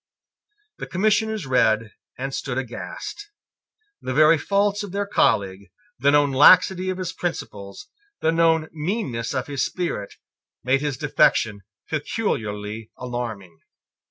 The 0.79 0.87
Commissioners 0.87 1.45
read 1.45 1.93
and 2.17 2.33
stood 2.33 2.57
aghast. 2.57 3.29
The 4.01 4.15
very 4.15 4.39
faults 4.39 4.81
of 4.81 4.91
their 4.93 5.05
colleague, 5.05 5.69
the 5.99 6.09
known 6.09 6.31
laxity 6.31 6.89
of 6.89 6.97
his 6.97 7.13
principles, 7.13 7.87
the 8.19 8.31
known 8.31 8.67
meanness 8.71 9.35
of 9.35 9.45
his 9.45 9.63
spirit, 9.63 10.15
made 10.63 10.81
his 10.81 10.97
defection 10.97 11.61
peculiarly 11.87 12.89
alarming. 12.97 13.59